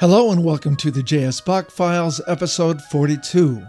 [0.00, 1.40] Hello and welcome to the J.S.
[1.40, 3.66] Bach Files, episode 42.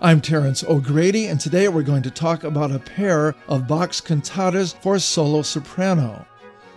[0.00, 4.74] I'm Terence O'Grady, and today we're going to talk about a pair of Bach's cantatas
[4.80, 6.26] for solo soprano.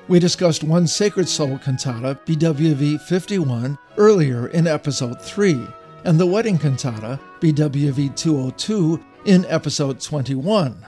[0.10, 5.66] We discussed one sacred solo cantata, BWV 51, earlier in episode 3,
[6.04, 10.86] and the wedding cantata, BWV 202, in episode 21.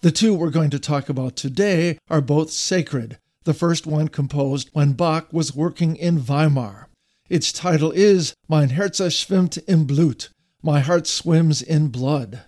[0.00, 4.68] The two we're going to talk about today are both sacred, the first one composed
[4.72, 6.88] when Bach was working in Weimar.
[7.32, 10.28] Its title is Mein Herz schwimmt im Blut,
[10.62, 12.42] My Heart Swims in Blood.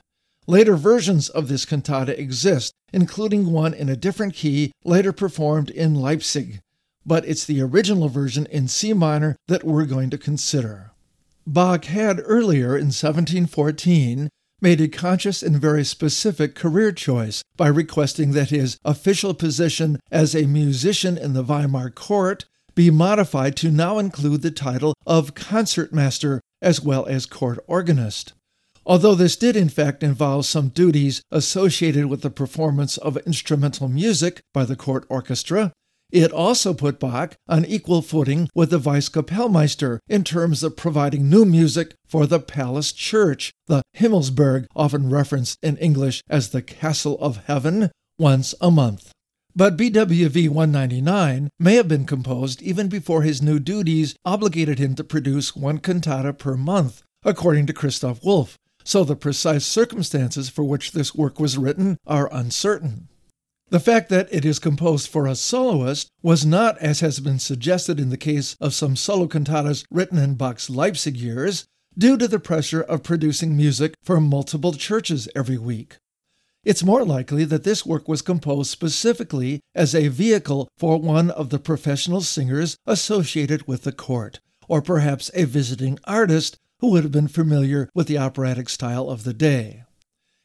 [0.46, 5.94] Later versions of this cantata exist, including one in a different key later performed in
[5.94, 6.60] Leipzig,
[7.06, 10.90] but it's the original version in C minor that we're going to consider.
[11.46, 14.28] Bach had earlier in 1714
[14.60, 20.34] made a conscious and very specific career choice by requesting that his official position as
[20.34, 22.44] a musician in the Weimar court
[22.74, 28.32] be modified to now include the title of concertmaster as well as court organist.
[28.86, 34.40] Although this did in fact involve some duties associated with the performance of instrumental music
[34.52, 35.72] by the court orchestra,
[36.12, 41.44] it also put Bach on equal footing with the Vice-Kapellmeister in terms of providing new
[41.44, 47.46] music for the palace church, the Himmelsburg, often referenced in English as the Castle of
[47.46, 49.13] Heaven, once a month.
[49.56, 55.04] But BWV 199 may have been composed even before his new duties obligated him to
[55.04, 60.90] produce one cantata per month, according to Christoph Wolff, so the precise circumstances for which
[60.90, 63.06] this work was written are uncertain.
[63.70, 68.00] The fact that it is composed for a soloist was not, as has been suggested
[68.00, 71.64] in the case of some solo cantatas written in Bach's Leipzig years,
[71.96, 75.98] due to the pressure of producing music for multiple churches every week.
[76.64, 81.50] It's more likely that this work was composed specifically as a vehicle for one of
[81.50, 87.12] the professional singers associated with the court, or perhaps a visiting artist who would have
[87.12, 89.84] been familiar with the operatic style of the day.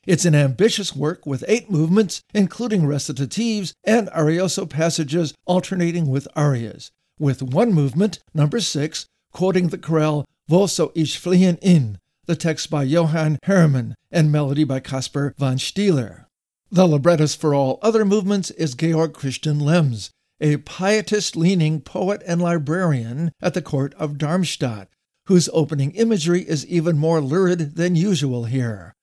[0.05, 6.91] It's an ambitious work with eight movements, including recitatives and arioso passages alternating with arias,
[7.17, 11.97] with one movement, number six, quoting the chorale soll ich fliehen in,
[12.29, 16.25] the text by Johann Heermann, and melody by Caspar von Stieler.
[16.69, 22.39] The librettist for all other movements is Georg Christian Lehms, a pietist leaning poet and
[22.39, 24.89] librarian at the court of Darmstadt,
[25.25, 28.93] whose opening imagery is even more lurid than usual here.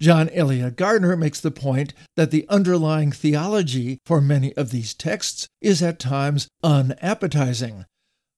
[0.00, 5.48] John Eliot Gardiner makes the point that the underlying theology for many of these texts
[5.60, 7.86] is at times unappetizing,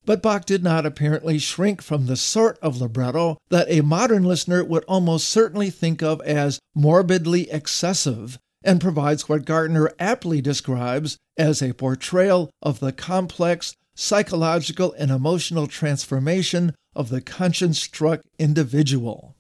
[0.05, 4.65] but Bach did not apparently shrink from the sort of libretto that a modern listener
[4.65, 11.63] would almost certainly think of as morbidly excessive, and provides what Gardiner aptly describes as
[11.63, 19.37] a portrayal of the complex psychological and emotional transformation of the conscience struck individual.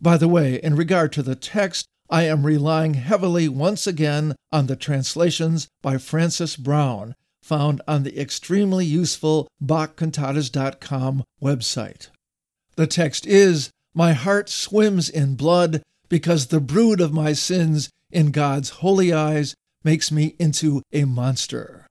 [0.00, 4.66] By the way, in regard to the text, I am relying heavily once again on
[4.66, 7.14] the translations by Francis Browne
[7.46, 12.08] found on the extremely useful BachCantatas.com website.
[12.74, 18.32] The text is My heart swims in blood because the brood of my sins in
[18.32, 21.86] God's holy eyes makes me into a monster.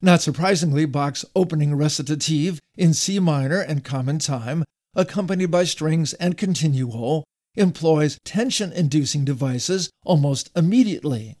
[0.00, 4.64] Not surprisingly, Bach's opening recitative in C minor and common time,
[4.94, 7.24] accompanied by strings and continuo,
[7.56, 11.36] employs tension inducing devices almost immediately.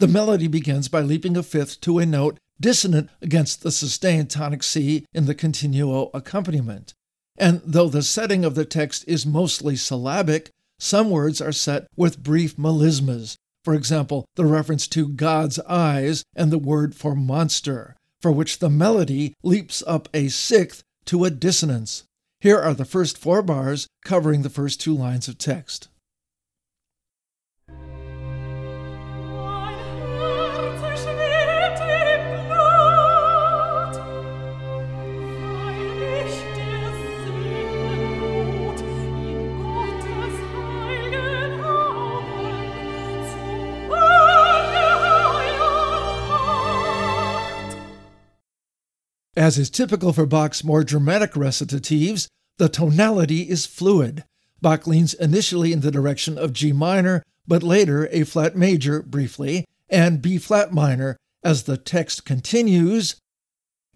[0.00, 4.62] The melody begins by leaping a fifth to a note dissonant against the sustained tonic
[4.62, 6.94] C in the continuo accompaniment.
[7.36, 12.22] And though the setting of the text is mostly syllabic, some words are set with
[12.22, 13.36] brief melismas.
[13.64, 18.70] For example, the reference to God's eyes and the word for monster, for which the
[18.70, 22.04] melody leaps up a sixth to a dissonance.
[22.40, 25.88] Here are the first four bars covering the first two lines of text.
[49.44, 54.24] As is typical for Bach's more dramatic recitatives, the tonality is fluid.
[54.62, 59.66] Bach leans initially in the direction of G minor, but later A flat major briefly,
[59.90, 63.16] and B flat minor as the text continues.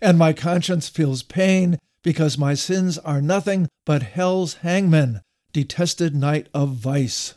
[0.02, 5.22] And my conscience feels pain because my sins are nothing but hell's hangman,
[5.54, 7.36] detested night of vice.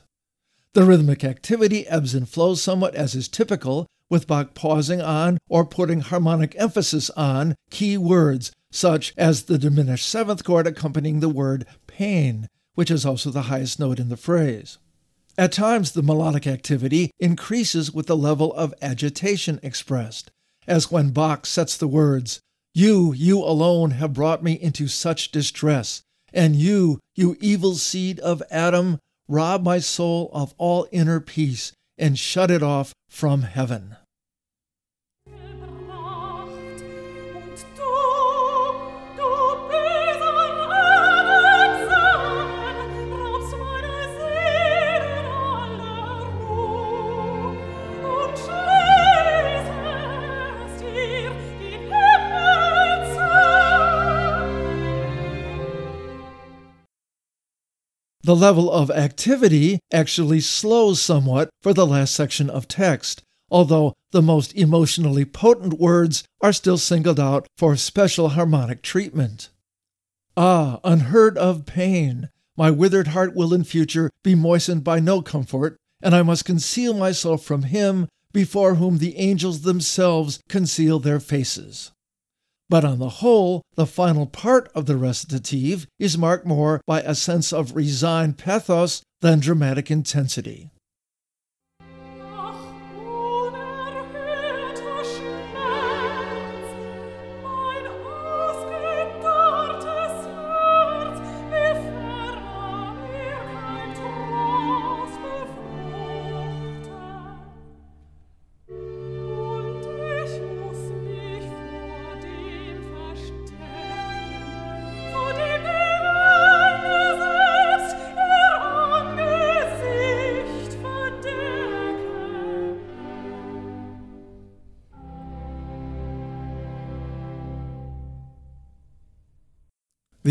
[0.74, 5.66] The rhythmic activity ebbs and flows somewhat as is typical, with Bach pausing on or
[5.66, 11.66] putting harmonic emphasis on key words such as the diminished seventh chord accompanying the word
[11.88, 14.78] pain, which is also the highest note in the phrase.
[15.38, 20.30] At times, the melodic activity increases with the level of agitation expressed,
[20.68, 22.42] as when Bach sets the words,
[22.74, 26.02] You, you alone have brought me into such distress,
[26.34, 32.18] and you, you evil seed of Adam, rob my soul of all inner peace and
[32.18, 33.96] shut it off from heaven.
[58.24, 64.22] The level of activity actually slows somewhat for the last section of text, although the
[64.22, 69.50] most emotionally potent words are still singled out for special harmonic treatment.
[70.38, 72.30] Ah, unheard of pain!
[72.56, 76.94] My withered heart will in future be moistened by no comfort, and I must conceal
[76.94, 81.92] myself from him before whom the angels themselves conceal their faces.
[82.72, 87.14] But on the whole, the final part of the recitative is marked more by a
[87.14, 90.70] sense of resigned pathos than dramatic intensity.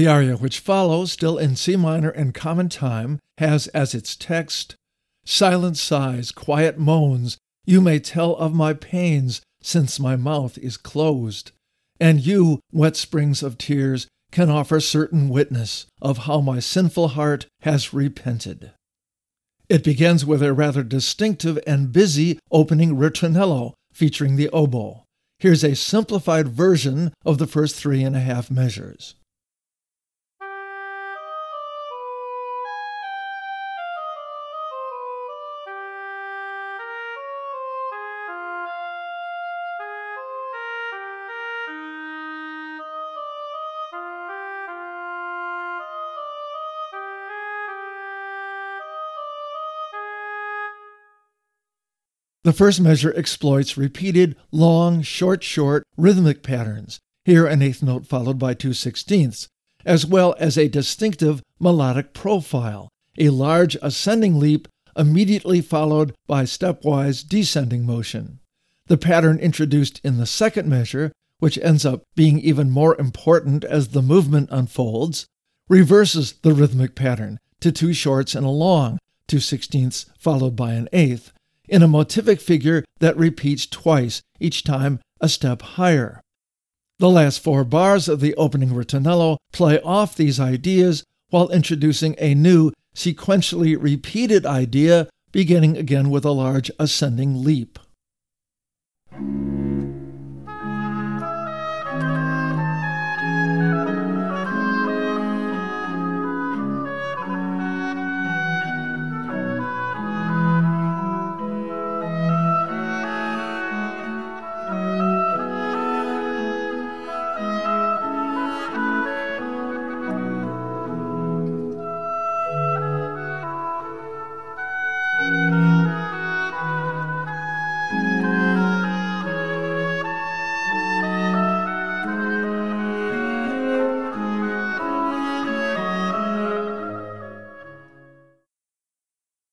[0.00, 4.74] The aria which follows, still in C minor and common time, has as its text
[5.26, 7.36] Silent sighs, quiet moans,
[7.66, 11.52] you may tell of my pains, since my mouth is closed.
[12.00, 17.44] And you, wet springs of tears, can offer certain witness of how my sinful heart
[17.60, 18.72] has repented.
[19.68, 25.04] It begins with a rather distinctive and busy opening ritornello featuring the oboe.
[25.38, 29.14] Here's a simplified version of the first three and a half measures.
[52.50, 58.40] The first measure exploits repeated long, short, short rhythmic patterns, here an eighth note followed
[58.40, 59.46] by two sixteenths,
[59.86, 64.66] as well as a distinctive melodic profile, a large ascending leap
[64.96, 68.40] immediately followed by stepwise descending motion.
[68.88, 73.90] The pattern introduced in the second measure, which ends up being even more important as
[73.90, 75.24] the movement unfolds,
[75.68, 78.98] reverses the rhythmic pattern to two shorts and a long,
[79.28, 81.32] two sixteenths followed by an eighth,
[81.70, 86.20] in a motivic figure that repeats twice, each time a step higher.
[86.98, 92.34] The last four bars of the opening ritornello play off these ideas while introducing a
[92.34, 97.78] new, sequentially repeated idea, beginning again with a large ascending leap.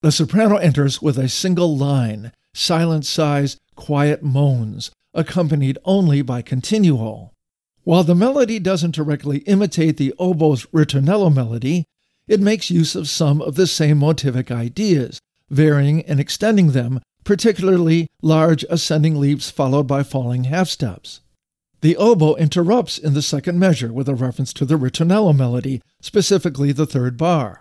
[0.08, 7.32] The soprano enters with a single line, silent sighs, quiet moans, accompanied only by continuo.
[7.84, 11.84] While the melody doesn't directly imitate the oboe's ritornello melody,
[12.26, 18.08] it makes use of some of the same motivic ideas, varying and extending them, particularly
[18.22, 21.20] large ascending leaps followed by falling half steps.
[21.82, 26.72] The oboe interrupts in the second measure with a reference to the ritornello melody, specifically
[26.72, 27.60] the third bar.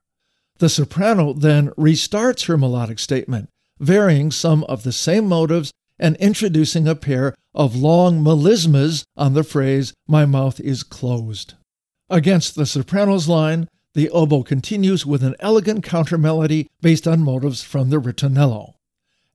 [0.58, 6.88] The soprano then restarts her melodic statement, varying some of the same motives and introducing
[6.88, 11.54] a pair of long melismas on the phrase, My mouth is closed.
[12.08, 17.62] Against the soprano's line, the oboe continues with an elegant counter melody based on motives
[17.62, 18.75] from the ritornello.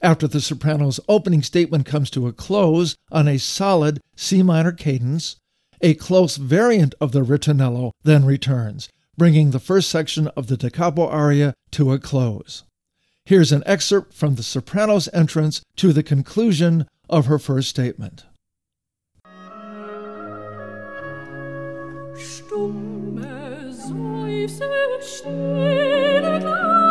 [0.01, 5.35] After the soprano's opening statement comes to a close on a solid C minor cadence,
[5.81, 8.87] a close variant of the ritornello then returns,
[9.21, 12.63] bringing the first section of the da capo aria to a close.
[13.23, 18.25] Here's an excerpt from the soprano's entrance to the conclusion of her first statement.
[25.03, 26.90] Stumme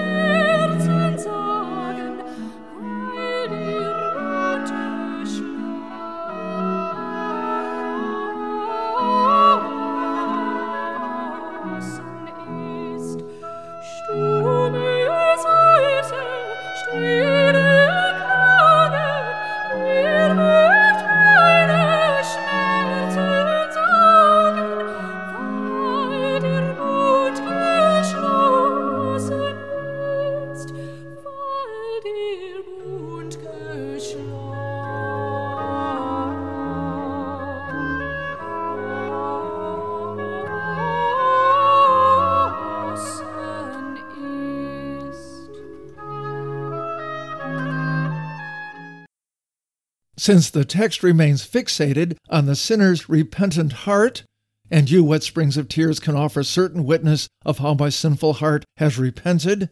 [50.21, 54.23] Since the text remains fixated on the sinner's repentant heart,
[54.69, 58.63] and you, wet springs of tears, can offer certain witness of how my sinful heart
[58.77, 59.71] has repented,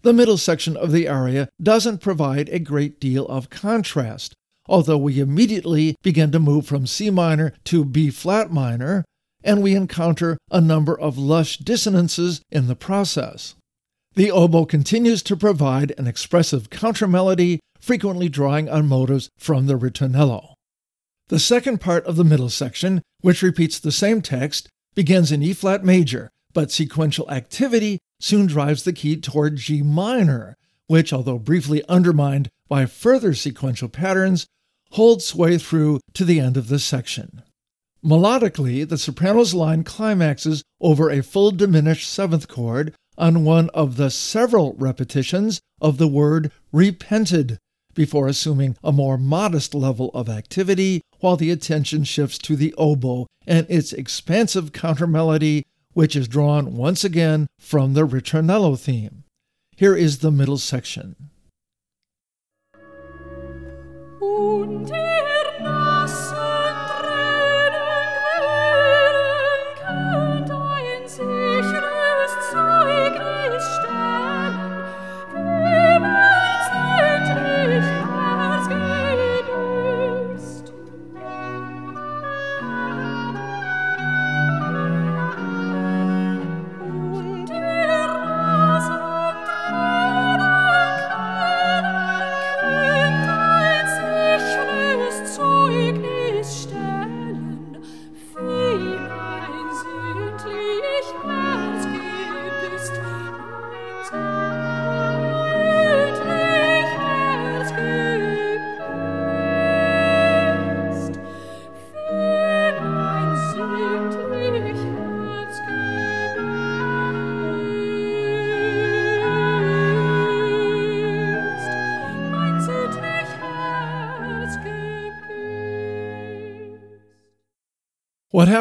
[0.00, 4.32] the middle section of the aria doesn't provide a great deal of contrast,
[4.64, 9.04] although we immediately begin to move from C minor to B flat minor,
[9.44, 13.54] and we encounter a number of lush dissonances in the process.
[14.14, 20.54] The oboe continues to provide an expressive countermelody frequently drawing on motives from the ritornello.
[21.28, 25.52] The second part of the middle section, which repeats the same text, begins in E
[25.52, 30.56] flat major, but sequential activity soon drives the key toward G minor,
[30.88, 34.46] which, although briefly undermined by further sequential patterns,
[34.90, 37.42] holds sway through to the end of this section.
[38.04, 44.10] Melodically, the soprano's line climaxes over a full diminished seventh chord on one of the
[44.10, 47.58] several repetitions of the word repented,
[47.94, 53.26] before assuming a more modest level of activity while the attention shifts to the oboe
[53.46, 59.24] and its expansive countermelody, which is drawn once again from the ritornello theme.
[59.76, 61.16] Here is the middle section.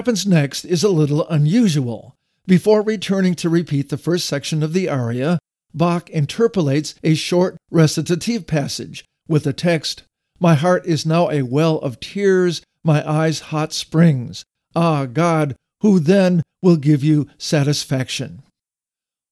[0.09, 2.15] Happens next is a little unusual.
[2.47, 5.37] Before returning to repeat the first section of the aria,
[5.71, 10.01] Bach interpolates a short recitative passage with the text
[10.39, 14.43] My heart is now a well of tears, my eyes hot springs.
[14.75, 18.41] Ah, God, who then will give you satisfaction?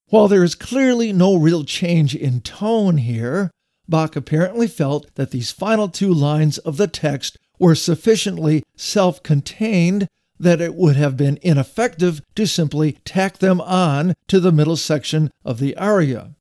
[0.10, 3.50] While there is clearly no real change in tone here,
[3.90, 10.08] Bach apparently felt that these final two lines of the text were sufficiently self contained
[10.40, 15.32] that it would have been ineffective to simply tack them on to the middle section
[15.44, 16.36] of the aria.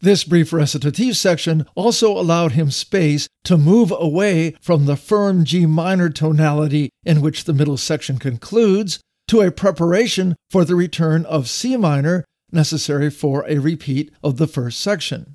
[0.00, 5.64] This brief recitative section also allowed him space to move away from the firm G
[5.64, 11.48] minor tonality in which the middle section concludes to a preparation for the return of
[11.48, 15.34] C minor necessary for a repeat of the first section.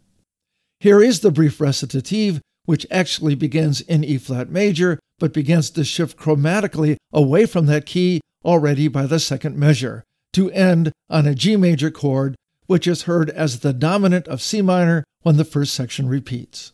[0.80, 5.84] Here is the brief recitative, which actually begins in E flat major but begins to
[5.84, 11.36] shift chromatically away from that key already by the second measure to end on a
[11.36, 12.36] G major chord
[12.66, 16.74] which is heard as the dominant of C minor when the first section repeats.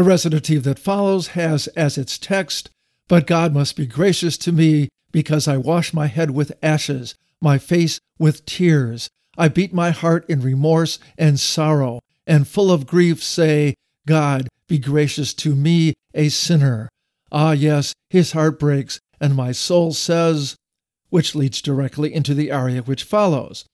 [0.00, 2.70] The recitative that follows has as its text,
[3.06, 7.58] But God must be gracious to me because I wash my head with ashes, my
[7.58, 9.10] face with tears.
[9.36, 13.74] I beat my heart in remorse and sorrow, and full of grief say,
[14.06, 16.88] God, be gracious to me, a sinner.
[17.30, 20.56] Ah, yes, his heart breaks, and my soul says,
[21.10, 23.66] which leads directly into the aria which follows.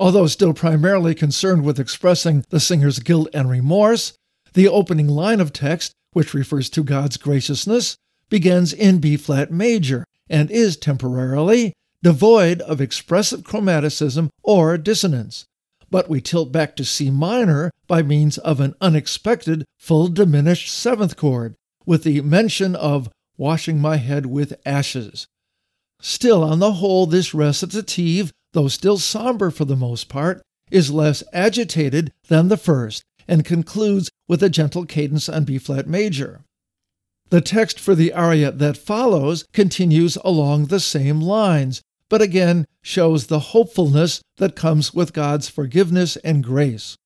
[0.00, 4.14] Although still primarily concerned with expressing the singer's guilt and remorse,
[4.56, 7.98] the opening line of text, which refers to God's graciousness,
[8.30, 15.44] begins in B flat major and is temporarily devoid of expressive chromaticism or dissonance.
[15.90, 21.16] But we tilt back to C minor by means of an unexpected full diminished seventh
[21.18, 25.26] chord, with the mention of washing my head with ashes.
[26.00, 31.22] Still, on the whole, this recitative, though still somber for the most part, is less
[31.34, 36.42] agitated than the first and concludes with a gentle cadence on B flat major.
[37.30, 43.26] The text for the aria that follows continues along the same lines, but again shows
[43.26, 46.96] the hopefulness that comes with God's forgiveness and grace.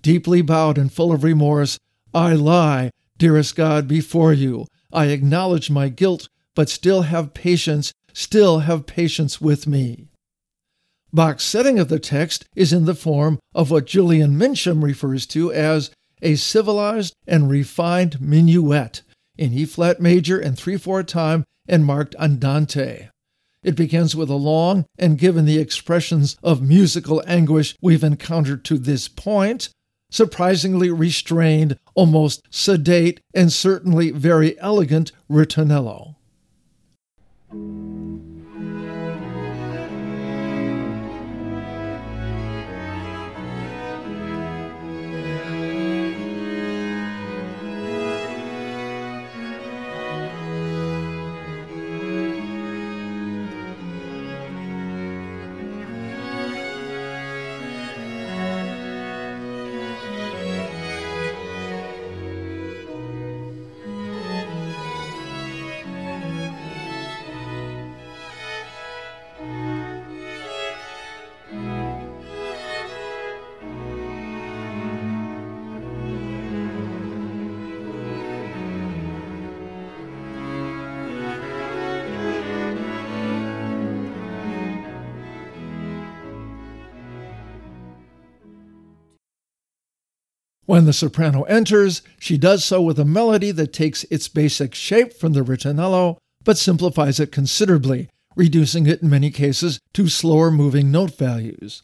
[0.00, 1.78] Deeply bowed and full of remorse,
[2.14, 4.66] I lie, dearest God, before you.
[4.92, 10.08] I acknowledge my guilt, but still have patience, still have patience with me.
[11.12, 15.52] Bach's setting of the text is in the form of what Julian Mincham refers to
[15.52, 15.90] as
[16.22, 19.02] a civilized and refined minuet
[19.36, 23.08] in E flat major and 3 4 time and marked andante.
[23.62, 28.78] It begins with a long and given the expressions of musical anguish we've encountered to
[28.78, 29.68] this point,
[30.10, 36.16] surprisingly restrained, almost sedate, and certainly very elegant ritornello.
[90.72, 95.12] When the soprano enters, she does so with a melody that takes its basic shape
[95.12, 100.90] from the ritornello, but simplifies it considerably, reducing it in many cases to slower moving
[100.90, 101.82] note values.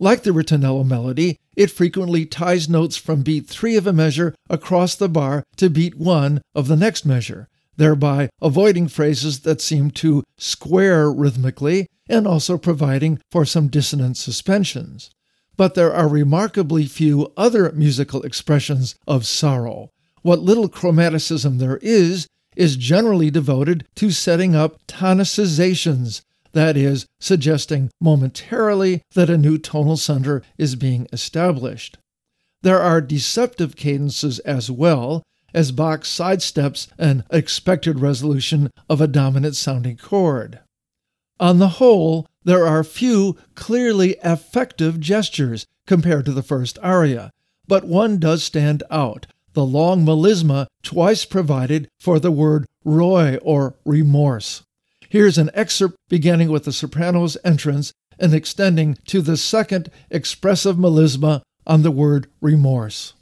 [0.00, 4.94] Like the ritornello melody, it frequently ties notes from beat 3 of a measure across
[4.94, 10.24] the bar to beat 1 of the next measure, thereby avoiding phrases that seem to
[10.38, 15.10] square rhythmically and also providing for some dissonant suspensions
[15.56, 19.90] but there are remarkably few other musical expressions of sorrow.
[20.22, 27.90] What little chromaticism there is, is generally devoted to setting up tonicizations, that is, suggesting
[28.00, 31.98] momentarily that a new tonal center is being established.
[32.62, 35.22] There are deceptive cadences as well,
[35.54, 40.60] as Bach sidesteps an expected resolution of a dominant sounding chord.
[41.38, 47.32] On the whole, there are few clearly effective gestures compared to the first aria,
[47.66, 53.74] but one does stand out the long melisma twice provided for the word Reue or
[53.84, 54.62] remorse.
[55.08, 61.42] Here's an excerpt beginning with the soprano's entrance and extending to the second expressive melisma
[61.66, 63.14] on the word remorse.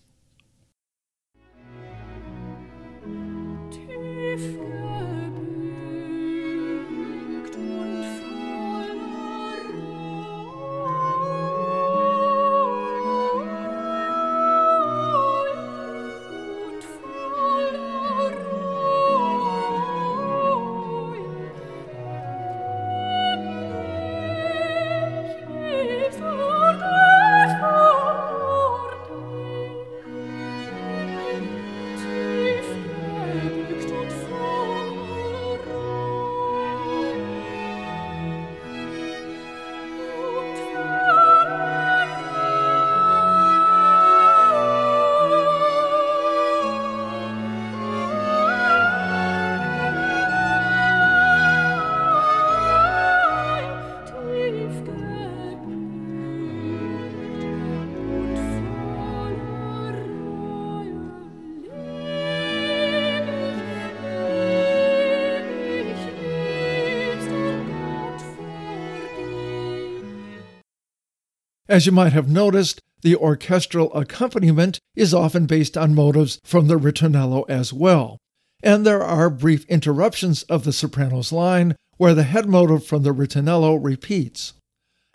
[71.75, 76.79] As you might have noticed, the orchestral accompaniment is often based on motives from the
[76.79, 78.17] ritornello as well,
[78.63, 83.13] and there are brief interruptions of the soprano's line where the head motive from the
[83.13, 84.53] ritornello repeats.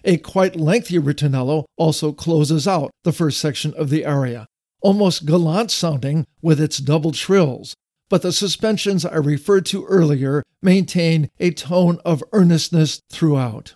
[0.04, 4.46] A quite lengthy ritornello also closes out the first section of the aria,
[4.82, 7.74] almost gallant sounding with its double trills,
[8.10, 13.76] but the suspensions I referred to earlier maintain a tone of earnestness throughout.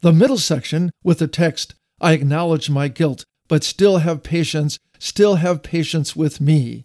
[0.00, 5.36] The middle section, with the text I acknowledge my guilt, but still have patience, still
[5.36, 6.84] have patience with me,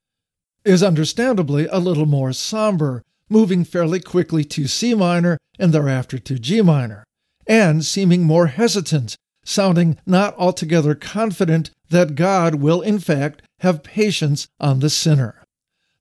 [0.66, 6.40] is understandably a little more somber, moving fairly quickly to C minor and thereafter to
[6.40, 7.04] G minor,
[7.48, 14.48] and seeming more hesitant, sounding not altogether confident that God will in fact have patience
[14.60, 15.44] on the sinner.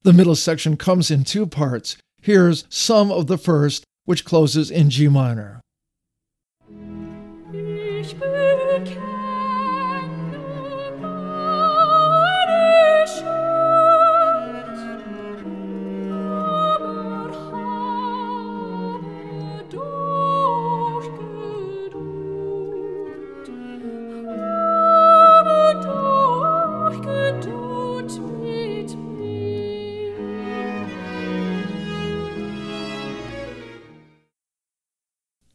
[0.02, 1.96] The middle section comes in two parts.
[2.20, 5.61] Here's some of the first, which closes in G minor.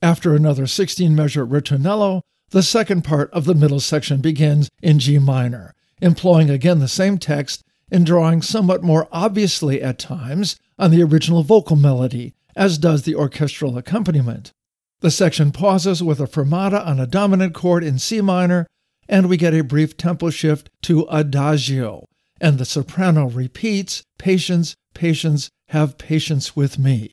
[0.08, 5.20] After another 16 measure ritornello, the second part of the middle section begins in G
[5.20, 11.04] minor, employing again the same text and drawing somewhat more obviously at times on the
[11.04, 14.52] original vocal melody, as does the orchestral accompaniment.
[15.00, 18.66] The section pauses with a fermata on a dominant chord in C minor,
[19.08, 22.06] and we get a brief tempo shift to adagio,
[22.42, 27.12] and the soprano repeats, Patience, patience, have patience with me.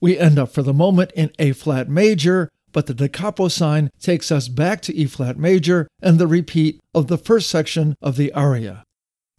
[0.00, 3.90] We end up for the moment in A flat major, but the da capo sign
[4.00, 8.16] takes us back to E flat major and the repeat of the first section of
[8.16, 8.84] the aria.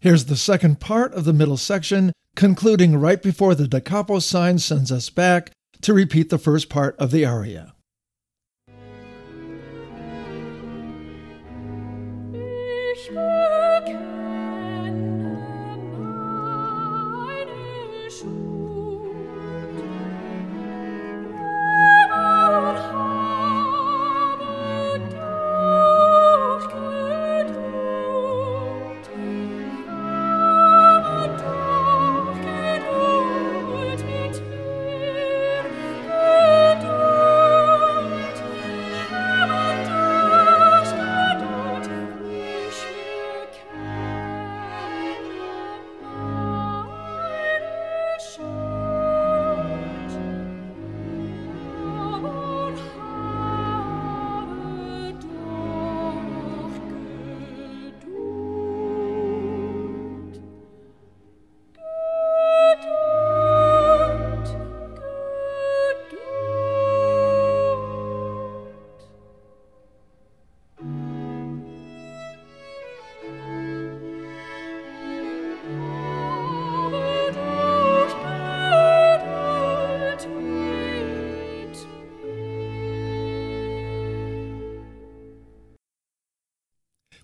[0.00, 4.58] Here's the second part of the middle section, concluding right before the da capo sign
[4.58, 7.74] sends us back to repeat the first part of the aria.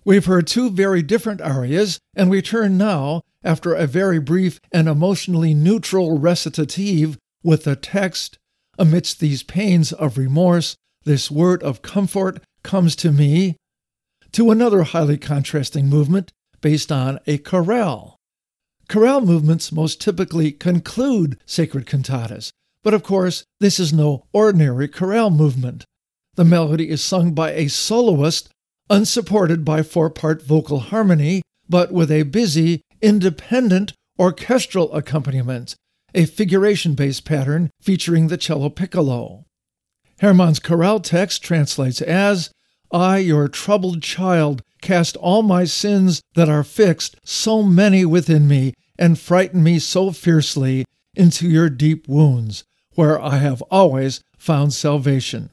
[0.07, 4.87] We've heard two very different arias, and we turn now, after a very brief and
[4.87, 8.37] emotionally neutral recitative, with the text
[8.79, 13.57] Amidst these pains of remorse, this word of comfort comes to me,
[14.31, 18.15] to another highly contrasting movement based on a chorale.
[18.87, 22.49] Chorale movements most typically conclude sacred cantatas,
[22.81, 25.83] but of course, this is no ordinary chorale movement.
[26.35, 28.47] The melody is sung by a soloist,
[28.89, 35.75] unsupported by four part vocal harmony, but with a busy, independent orchestral accompaniment,
[36.15, 39.45] a figuration based pattern featuring the cello piccolo.
[40.19, 42.49] Heermann's chorale text translates as
[42.91, 48.73] I, your troubled child, cast all my sins that are fixed, so many within me,
[48.97, 55.49] and frighten me so fiercely, into your deep wounds, where I have always found salvation.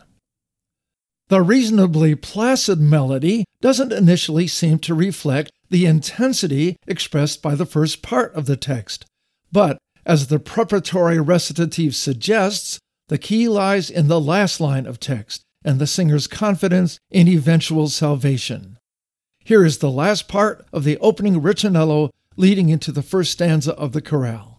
[1.28, 8.02] The reasonably placid melody doesn't initially seem to reflect the intensity expressed by the first
[8.02, 9.06] part of the text,
[9.50, 15.42] but as the preparatory recitative suggests, the key lies in the last line of text
[15.64, 18.78] and the singer's confidence in eventual salvation.
[19.38, 23.92] Here is the last part of the opening ritornello leading into the first stanza of
[23.92, 24.53] the chorale.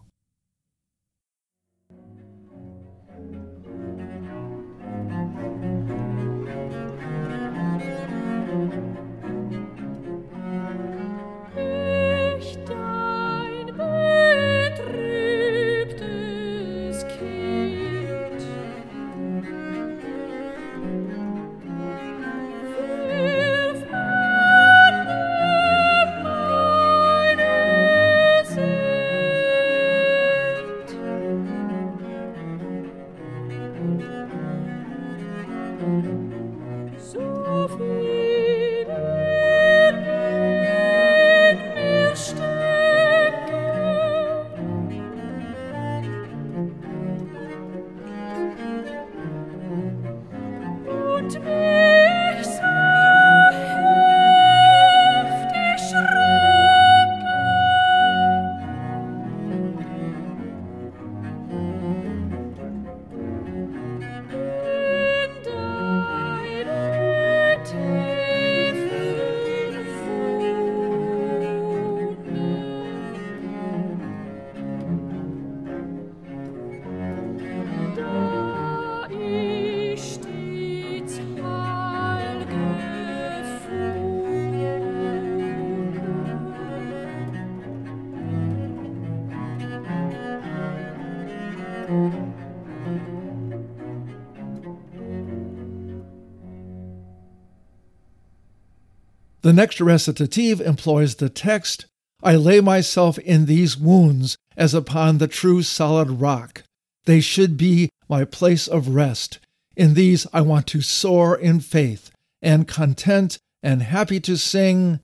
[99.45, 101.85] The next recitative employs the text
[102.23, 106.63] I lay myself in these wounds as upon the true solid rock.
[107.05, 109.37] They should be my place of rest.
[109.75, 112.09] In these I want to soar in faith,
[112.41, 114.99] and content and happy to sing,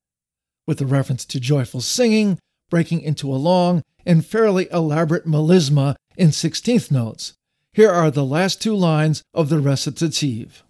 [0.65, 2.39] with the reference to joyful singing,
[2.71, 7.33] breaking into a long and fairly elaborate melisma in sixteenth notes.
[7.73, 10.63] Here are the last two lines of the recitative.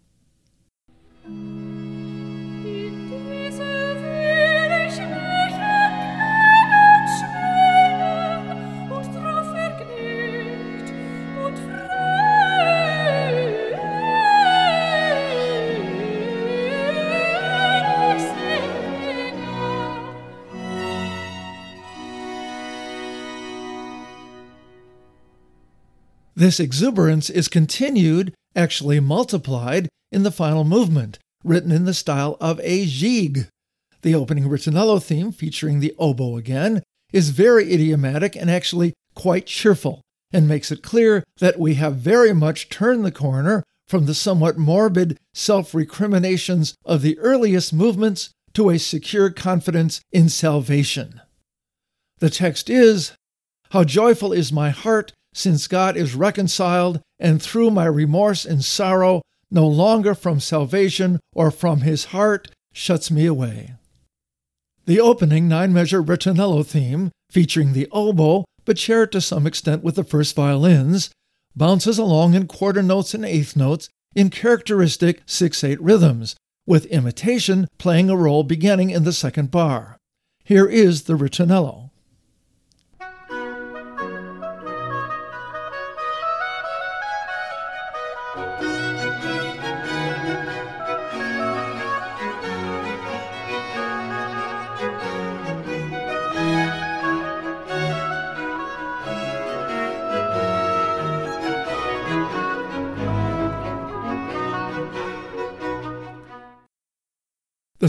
[26.42, 32.60] This exuberance is continued, actually multiplied, in the final movement, written in the style of
[32.64, 33.48] a gigue.
[34.02, 36.82] The opening ritornello theme, featuring the oboe again,
[37.14, 40.02] is very idiomatic and actually quite cheerful,
[40.34, 44.58] and makes it clear that we have very much turned the corner from the somewhat
[44.58, 51.22] morbid self recriminations of the earliest movements to a secure confidence in salvation.
[52.18, 53.12] The text is
[53.70, 59.22] How joyful is my heart since God is reconciled, and through my remorse and sorrow,
[59.50, 63.76] no longer from salvation or from his heart, shuts me away.
[64.86, 69.96] The opening nine measure ritornello theme, featuring the oboe but shared to some extent with
[69.96, 71.10] the first violins,
[71.56, 77.67] bounces along in quarter notes and eighth notes in characteristic 6 8 rhythms, with imitation
[77.78, 79.98] playing a role beginning in the second bar.
[80.44, 81.91] Here is the ritornello.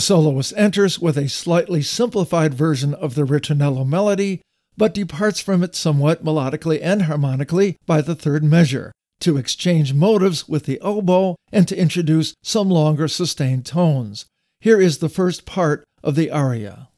[0.03, 4.43] Soloist enters with a slightly simplified version of the ritornello melody,
[4.77, 10.49] but departs from it somewhat melodically and harmonically by the third measure, to exchange motives
[10.49, 14.27] with the oboe and to introduce some longer sustained tones.
[14.61, 16.89] Here is the first part of the aria.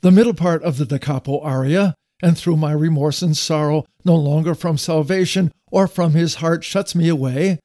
[0.00, 4.14] The middle part of the Da Capo aria, and through my remorse and sorrow, no
[4.14, 7.58] longer from salvation or from his heart shuts me away,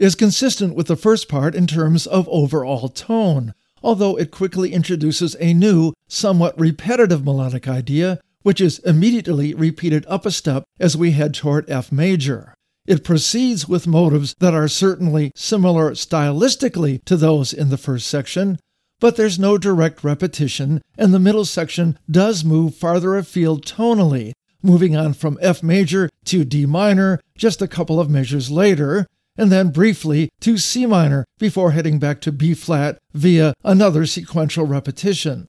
[0.00, 3.54] is consistent with the first part in terms of overall tone,
[3.84, 10.26] although it quickly introduces a new, somewhat repetitive melodic idea, which is immediately repeated up
[10.26, 12.52] a step as we head toward F major.
[12.86, 18.58] It proceeds with motives that are certainly similar stylistically to those in the first section,
[19.00, 24.32] but there's no direct repetition, and the middle section does move farther afield tonally,
[24.62, 29.50] moving on from F major to D minor just a couple of measures later, and
[29.50, 35.46] then briefly to C minor before heading back to B flat via another sequential repetition.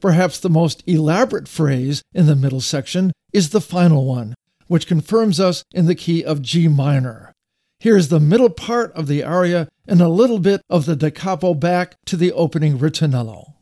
[0.00, 4.34] Perhaps the most elaborate phrase in the middle section is the final one,
[4.66, 7.32] which confirms us in the key of G minor.
[7.78, 11.52] Here's the middle part of the aria and a little bit of the da capo
[11.52, 13.52] back to the opening ritornello.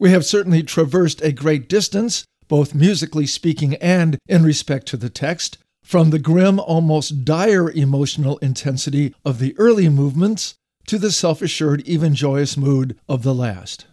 [0.00, 5.10] We have certainly traversed a great distance, both musically speaking and in respect to the
[5.10, 10.54] text, from the grim, almost dire emotional intensity of the early movements
[10.86, 13.86] to the self assured, even joyous mood of the last.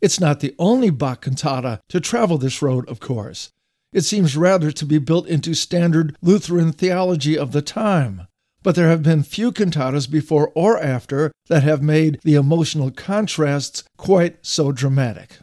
[0.00, 3.52] It's not the only Bach cantata to travel this road, of course.
[3.92, 8.26] It seems rather to be built into standard Lutheran theology of the time.
[8.62, 13.84] But there have been few cantatas before or after that have made the emotional contrasts
[13.96, 15.38] quite so dramatic.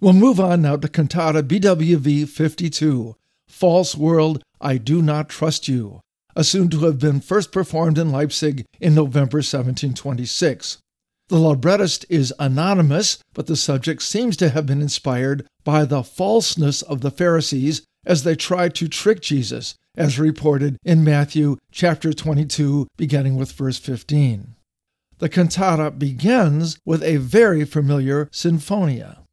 [0.00, 3.16] We'll move on now to cantata BWV 52,
[3.48, 6.02] False World, I Do Not Trust You,
[6.36, 10.78] assumed to have been first performed in Leipzig in November 1726.
[11.28, 16.82] The librettist is anonymous, but the subject seems to have been inspired by the falseness
[16.82, 22.86] of the Pharisees as they tried to trick Jesus, as reported in Matthew chapter 22,
[22.96, 24.54] beginning with verse 15.
[25.18, 29.25] The cantata begins with a very familiar sinfonia.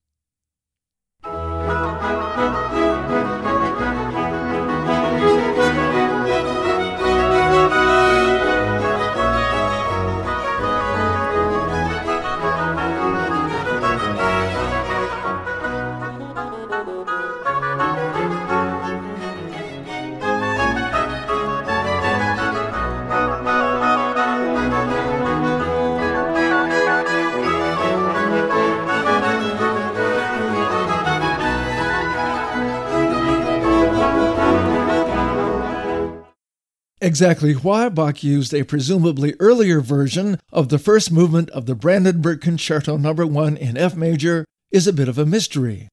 [37.03, 42.41] Exactly why Bach used a presumably earlier version of the first movement of the Brandenburg
[42.41, 43.13] Concerto No.
[43.13, 45.89] 1 in F major is a bit of a mystery.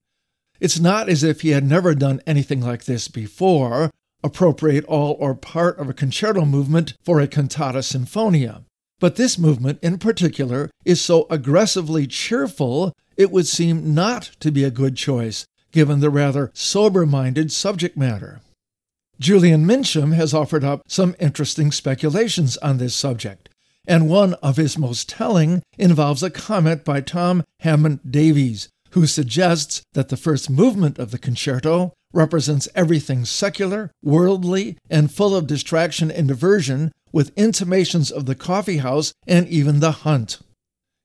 [0.61, 3.91] It's not as if he had never done anything like this before,
[4.23, 8.65] appropriate all or part of a concerto movement for a cantata sinfonia.
[9.01, 14.63] But this movement in particular is so aggressively cheerful, it would seem not to be
[14.63, 18.43] a good choice, given the rather sober minded subject matter.
[19.21, 23.51] Julian Mincham has offered up some interesting speculations on this subject,
[23.87, 29.83] and one of his most telling involves a comment by Tom Hammond Davies, who suggests
[29.93, 36.11] that the first movement of the concerto represents everything secular, worldly, and full of distraction
[36.11, 40.39] and diversion, with intimations of the coffee house and even the hunt.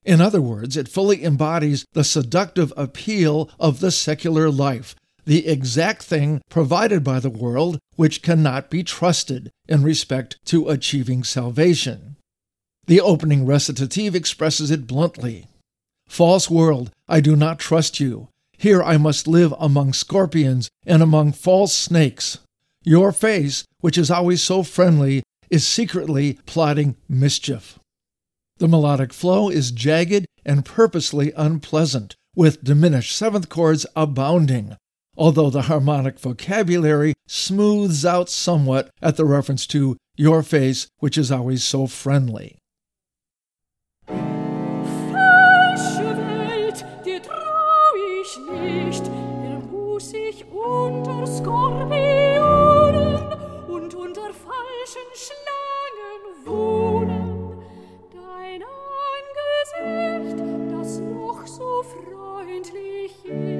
[0.06, 4.96] In other words, it fully embodies the seductive appeal of the secular life,
[5.26, 11.24] the exact thing provided by the world which cannot be trusted in respect to achieving
[11.24, 12.16] salvation.
[12.88, 15.48] The opening recitative expresses it bluntly
[16.08, 18.30] False world, I do not trust you.
[18.58, 22.40] Here I must live among scorpions and among false snakes.
[22.84, 27.80] Your face, which is always so friendly, is secretly plotting mischief.
[28.58, 34.78] The melodic flow is jagged and purposely unpleasant, with diminished seventh chords abounding,
[35.18, 41.32] although the harmonic vocabulary smooths out somewhat at the reference to your face, which is
[41.32, 42.58] always so friendly.
[60.72, 63.55] das noch so freundlich ist,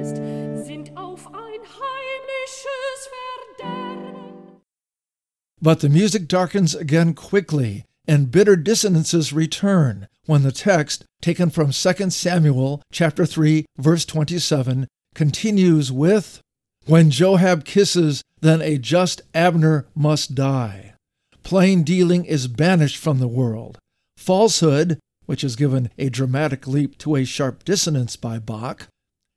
[5.60, 11.72] But the music darkens again quickly, and bitter dissonances return when the text, taken from
[11.72, 16.40] 2 Samuel chapter 3, verse 27, continues with
[16.86, 20.94] when Joab kisses, then a just Abner must die.
[21.42, 23.78] Plain dealing is banished from the world.
[24.16, 28.86] Falsehood, which has given a dramatic leap to a sharp dissonance by Bach,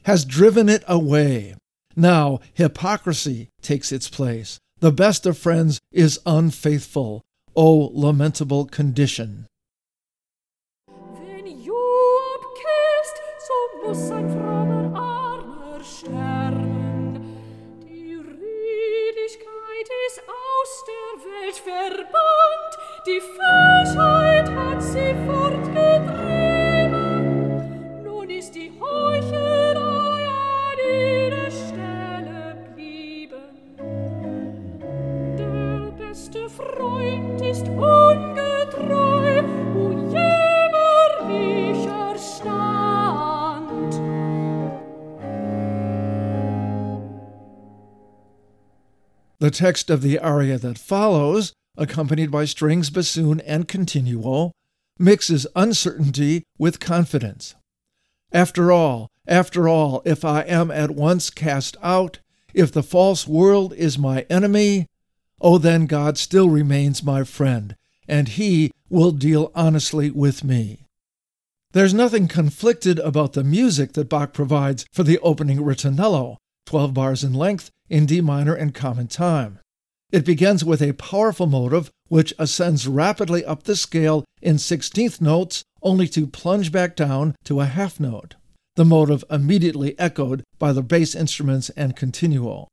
[0.03, 1.55] has driven it away.
[1.95, 4.59] Now hypocrisy takes its place.
[4.79, 7.21] The best of friends is unfaithful.
[7.55, 9.45] O lamentable condition.
[21.65, 22.73] Verbannt,
[23.05, 28.03] die Falschheit hat sie fortgetrieben.
[28.03, 29.58] Nun ist die Heuchelei
[49.39, 54.51] The text of the aria that follows, accompanied by strings, bassoon, and continuo,
[54.99, 57.55] mixes uncertainty with confidence.
[58.33, 62.19] After all, after all, if I am at once cast out,
[62.53, 64.87] if the false world is my enemy,
[65.41, 67.75] oh, then God still remains my friend,
[68.07, 70.85] and He will deal honestly with me.
[71.71, 77.23] There's nothing conflicted about the music that Bach provides for the opening ritornello, 12 bars
[77.23, 79.59] in length in D minor and common time.
[80.11, 85.63] It begins with a powerful motive which ascends rapidly up the scale in sixteenth notes
[85.83, 88.35] only to plunge back down to a half note.
[88.75, 92.67] The motive immediately echoed by the bass instruments and continuo.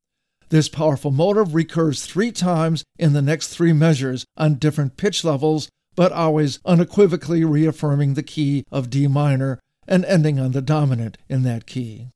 [0.49, 5.68] This powerful motive recurs three times in the next three measures on different pitch levels,
[5.97, 11.42] but always unequivocally reaffirming the key of D minor and ending on the dominant in
[11.42, 12.11] that key.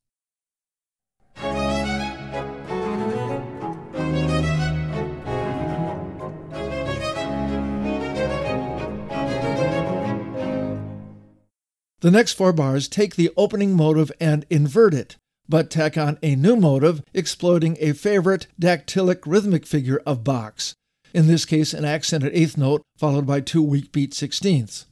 [12.00, 15.16] The next four bars take the opening motive and invert it,
[15.50, 20.74] but tack on a new motive exploiting a favorite dactylic rhythmic figure of Bach's,
[21.12, 24.86] in this case an accented eighth note followed by two weak beat sixteenths.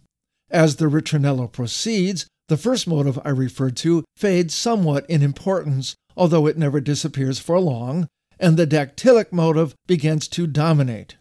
[0.50, 6.46] As the ritornello proceeds, the first motive I referred to fades somewhat in importance, although
[6.46, 8.09] it never disappears for long,
[8.40, 11.16] and the dactylic motive begins to dominate.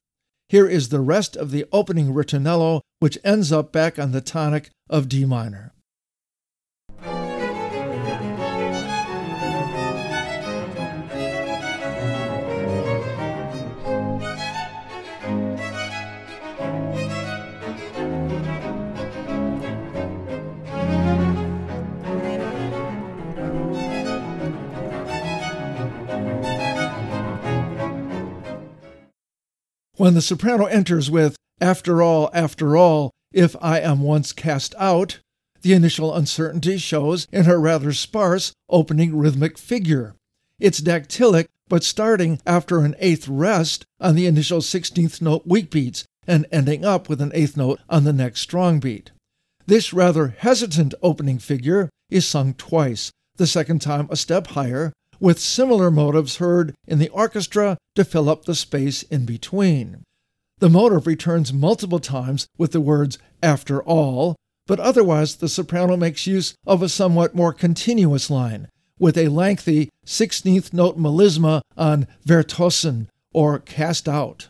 [0.50, 4.70] Here is the rest of the opening ritornello, which ends up back on the tonic
[4.90, 5.74] of D minor.
[29.98, 35.20] When the soprano enters with, After all, after all, if I am once cast out,
[35.64, 40.14] the initial uncertainty shows in her rather sparse opening rhythmic figure.
[40.60, 46.06] It's dactylic, but starting after an eighth rest on the initial 16th note weak beats
[46.28, 49.10] and ending up with an eighth note on the next strong beat.
[49.66, 55.40] This rather hesitant opening figure is sung twice, the second time a step higher, with
[55.40, 60.04] similar motives heard in the orchestra to fill up the space in between.
[60.60, 66.28] The motive returns multiple times with the words after all, but otherwise the soprano makes
[66.28, 68.68] use of a somewhat more continuous line,
[69.00, 74.48] with a lengthy 16th note melisma on verstoßen, or cast out.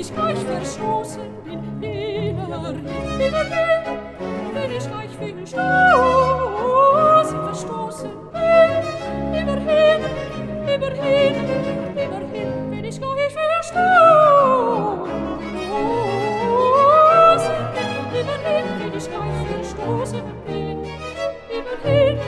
[0.00, 3.98] ich gleich verstoßen bin, nimmer, nimmer hin.
[4.54, 5.60] Wenn ich reich verstoßen,
[7.44, 8.84] verstoßen bin,
[9.30, 10.00] nimmer hin,
[10.64, 12.20] nimmer.
[12.70, 13.84] Wenn ich gleich verstoßen
[18.12, 18.26] bin,
[18.80, 20.78] wenn ich reich verstoßen bin,
[21.46, 22.18] nimmer hin.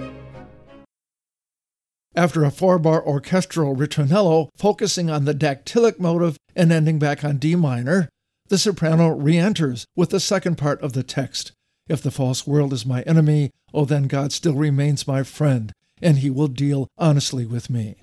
[2.14, 7.38] After a four bar orchestral ritornello focusing on the dactylic motive and ending back on
[7.38, 8.08] D minor,
[8.48, 11.52] the soprano re enters with the second part of the text
[11.88, 16.18] If the false world is my enemy, oh, then God still remains my friend, and
[16.18, 18.02] he will deal honestly with me.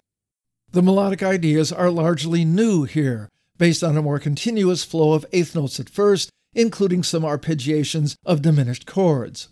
[0.72, 5.56] The melodic ideas are largely new here, based on a more continuous flow of eighth
[5.56, 9.50] notes at first, including some arpeggiations of diminished chords.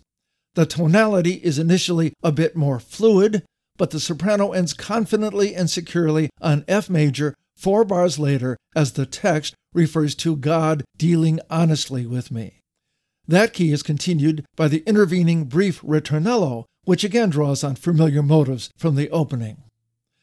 [0.54, 3.42] The tonality is initially a bit more fluid,
[3.76, 9.06] but the soprano ends confidently and securely on F major four bars later as the
[9.06, 12.60] text refers to God dealing honestly with me.
[13.28, 18.70] That key is continued by the intervening brief ritornello, which again draws on familiar motives
[18.76, 19.62] from the opening.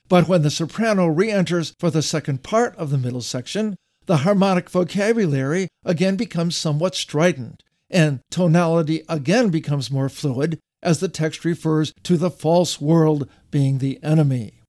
[0.07, 3.75] But when the soprano re enters for the second part of the middle section,
[4.05, 11.07] the harmonic vocabulary again becomes somewhat strident, and tonality again becomes more fluid as the
[11.07, 14.61] text refers to the false world being the enemy.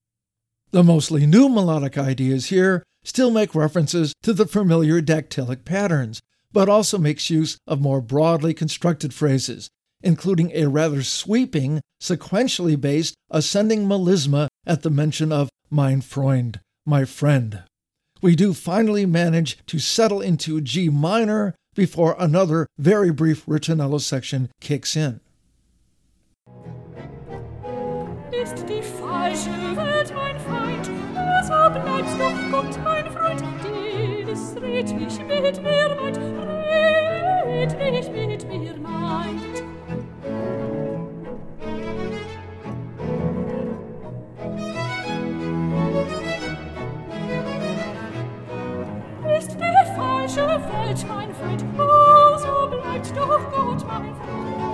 [0.71, 6.69] The mostly new melodic ideas here still make references to the familiar dactylic patterns, but
[6.69, 9.69] also makes use of more broadly constructed phrases,
[10.03, 17.05] including a rather sweeping, sequentially based ascending melisma at the mention of mein Freund, my
[17.05, 17.63] friend.
[18.23, 24.51] We do finally manage to settle into G minor before another very brief ritornello section
[24.61, 25.21] kicks in.
[28.43, 30.87] Ist die falsche Welt mein Feind,
[31.43, 36.19] so bleibst doch Gott mein Freund, dies red mich mit mir meint,
[37.47, 39.63] red mich mit mir meint.
[49.39, 54.74] Ist die falsche Welt mein Freund, oh, so bleibt doch Gott mein Freund.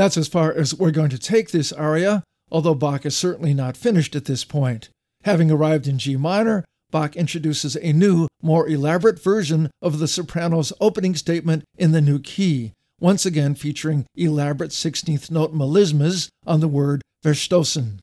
[0.00, 3.76] That's as far as we're going to take this aria, although Bach is certainly not
[3.76, 4.88] finished at this point.
[5.24, 10.72] Having arrived in G minor, Bach introduces a new, more elaborate version of the soprano's
[10.80, 16.66] opening statement in the new key, once again featuring elaborate 16th note melismas on the
[16.66, 17.98] word verstoßen.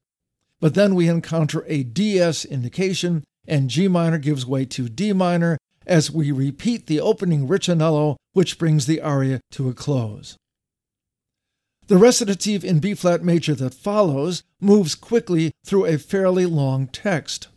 [0.60, 5.58] But then we encounter a DS indication, and G minor gives way to D minor
[5.88, 10.38] as we repeat the opening ritornello, which brings the aria to a close.
[11.88, 17.48] The recitative in B flat major that follows moves quickly through a fairly long text.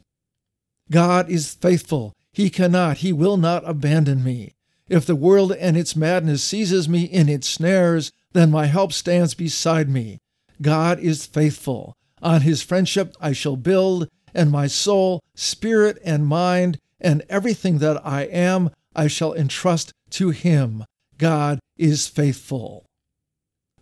[0.90, 2.12] God is faithful.
[2.32, 4.54] He cannot, he will not abandon me.
[4.88, 9.34] If the world and its madness seizes me in its snares, then my help stands
[9.34, 10.18] beside me.
[10.62, 11.96] God is faithful.
[12.22, 18.04] On his friendship I shall build, and my soul, spirit, and mind, and everything that
[18.06, 20.84] I am, I shall entrust to him.
[21.18, 22.86] God is faithful.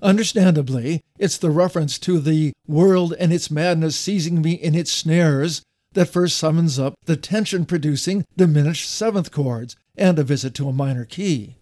[0.01, 5.63] Understandably, it's the reference to the world and its madness seizing me in its snares
[5.95, 10.73] that first summons up the tension producing diminished seventh chords and a visit to a
[10.73, 11.57] minor key.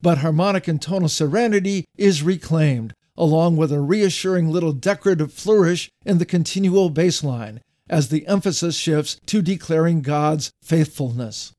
[0.00, 6.18] But harmonic and tonal serenity is reclaimed, along with a reassuring little decorative flourish in
[6.18, 11.52] the continuo bass line, as the emphasis shifts to declaring God's faithfulness.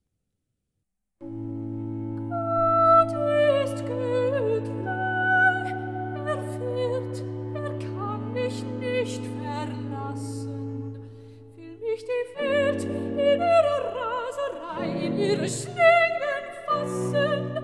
[15.28, 17.64] Ihre Schlingen fassen,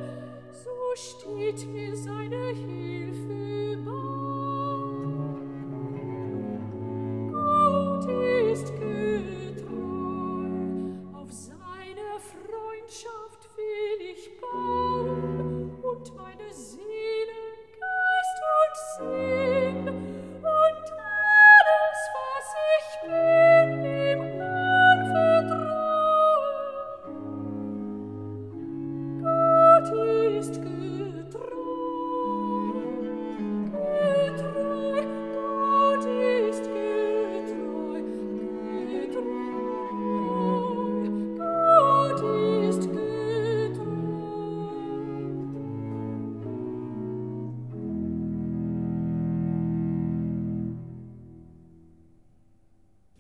[0.52, 2.83] so steht mir seine Hilfe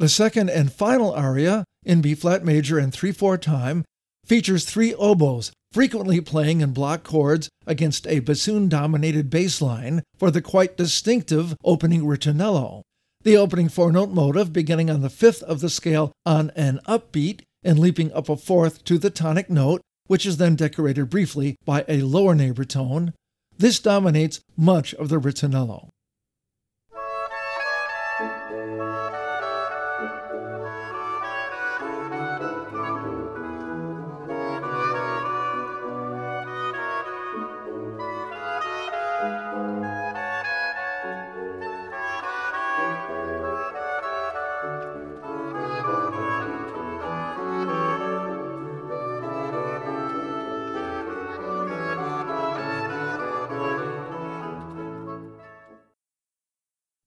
[0.04, 3.86] The second and final aria, in B flat major and 3 4 time,
[4.26, 10.30] features three oboes frequently playing in block chords against a bassoon dominated bass line for
[10.30, 12.82] the quite distinctive opening ritornello.
[13.22, 17.44] The opening four note motive, beginning on the fifth of the scale on an upbeat
[17.64, 21.86] and leaping up a fourth to the tonic note, which is then decorated briefly by
[21.88, 23.14] a lower neighbor tone.
[23.58, 25.88] This dominates much of the ritornello.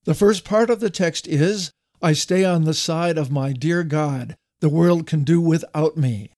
[0.07, 1.72] The first part of the text is
[2.03, 4.36] I stay on the side of my dear God.
[4.61, 6.30] The world can do without me.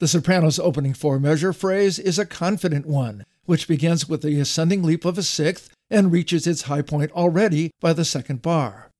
[0.00, 4.82] The soprano's opening four measure phrase is a confident one, which begins with the ascending
[4.82, 8.90] leap of a sixth and reaches its high point already by the second bar.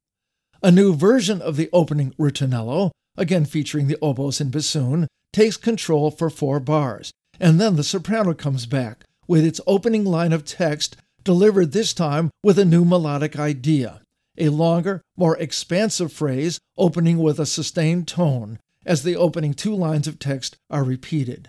[0.62, 6.11] A new version of the opening ritornello, again featuring the oboes and bassoon, takes control
[6.11, 10.97] for four bars, and then the soprano comes back with its opening line of text
[11.24, 14.01] delivered this time with a new melodic idea,
[14.39, 20.07] a longer, more expansive phrase opening with a sustained tone as the opening two lines
[20.07, 21.49] of text are repeated.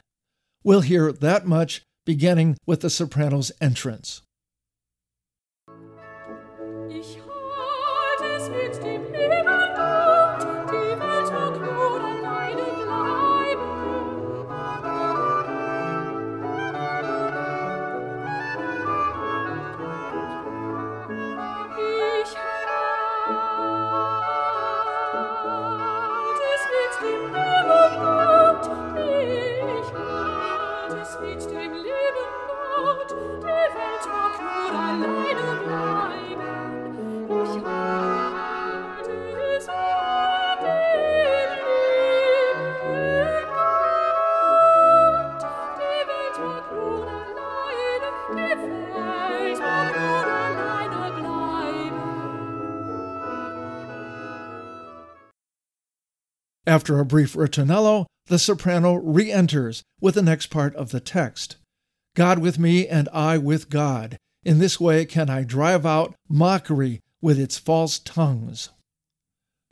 [0.63, 4.21] We'll hear that much beginning with the soprano's entrance.
[56.67, 61.57] After a brief ritornello, the soprano re enters with the next part of the text
[62.15, 64.17] God with me and I with God.
[64.43, 68.69] In this way can I drive out mockery with its false tongues.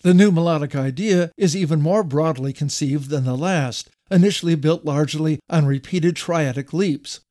[0.02, 5.40] The new melodic idea is even more broadly conceived than the last, initially built largely
[5.50, 7.22] on repeated triadic leaps.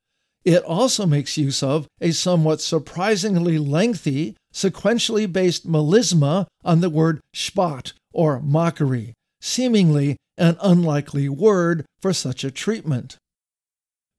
[0.43, 7.21] It also makes use of a somewhat surprisingly lengthy, sequentially based melisma on the word
[7.35, 13.17] Spott, or mockery, seemingly an unlikely word for such a treatment.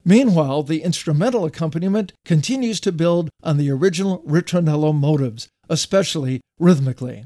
[0.03, 7.25] Meanwhile, the instrumental accompaniment continues to build on the original ritornello motives, especially rhythmically.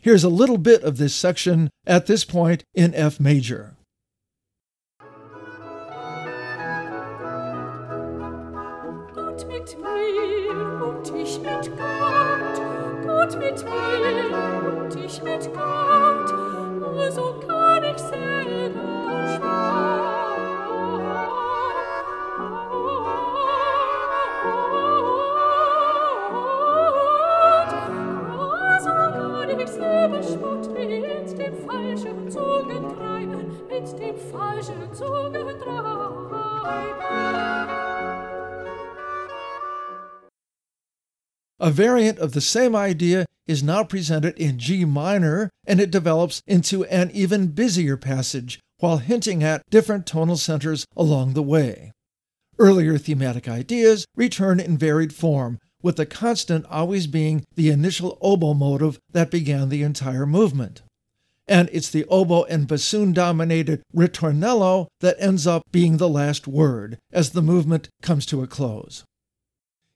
[0.00, 3.74] Here's a little bit of this section at this point in F major.
[13.26, 16.25] Gott mit mir und ich mit Gott,
[41.58, 46.42] A variant of the same idea is now presented in G minor, and it develops
[46.46, 51.92] into an even busier passage while hinting at different tonal centers along the way.
[52.58, 58.54] Earlier thematic ideas return in varied form, with the constant always being the initial oboe
[58.54, 60.82] motive that began the entire movement.
[61.46, 66.98] And it's the oboe and bassoon dominated ritornello that ends up being the last word
[67.12, 69.04] as the movement comes to a close.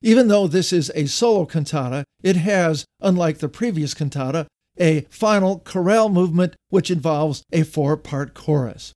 [0.03, 4.47] Even though this is a solo cantata, it has, unlike the previous cantata,
[4.79, 8.93] a final chorale movement which involves a four part chorus.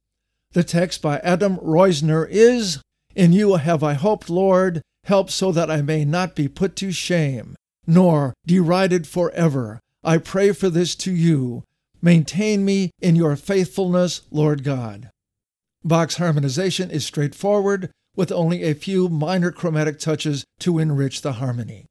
[0.52, 2.80] The text by Adam Reusner is
[3.14, 6.90] In you have I hoped, Lord, help so that I may not be put to
[6.90, 7.54] shame,
[7.86, 9.80] nor derided forever.
[10.02, 11.64] I pray for this to you.
[12.00, 15.10] Maintain me in your faithfulness, Lord God.
[15.82, 21.86] Bach's harmonization is straightforward, with only a few minor chromatic touches to enrich the harmony.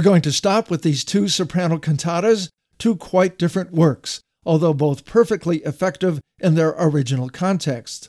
[0.00, 2.48] We're going to stop with these two soprano cantatas,
[2.78, 8.08] two quite different works, although both perfectly effective in their original context.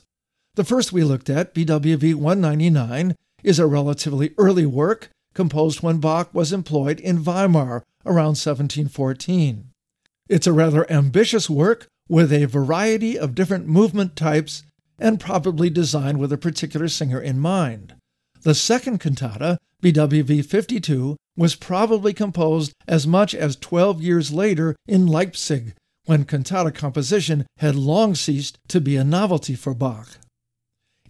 [0.54, 3.14] The first we looked at, BWV 199,
[3.44, 9.68] is a relatively early work composed when Bach was employed in Weimar around 1714.
[10.30, 14.62] It's a rather ambitious work with a variety of different movement types
[14.98, 17.96] and probably designed with a particular singer in mind.
[18.44, 25.06] The second cantata, BWV 52, was probably composed as much as 12 years later in
[25.06, 25.74] Leipzig,
[26.04, 30.18] when cantata composition had long ceased to be a novelty for Bach.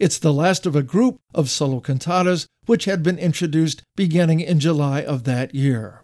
[0.01, 4.59] It's the last of a group of solo cantatas which had been introduced beginning in
[4.59, 6.03] July of that year.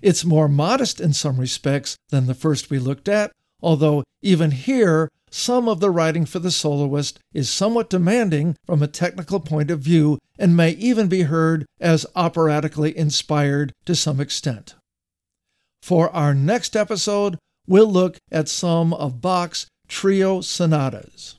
[0.00, 5.08] It's more modest in some respects than the first we looked at, although even here
[5.36, 9.80] some of the writing for the soloist is somewhat demanding from a technical point of
[9.80, 14.74] view and may even be heard as operatically inspired to some extent.
[15.82, 21.35] For our next episode, we'll look at some of Bach's trio sonatas.